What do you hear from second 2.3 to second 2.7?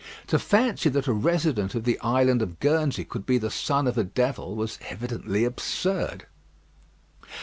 of